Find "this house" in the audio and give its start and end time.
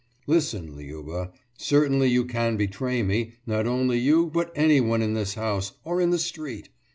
5.13-5.73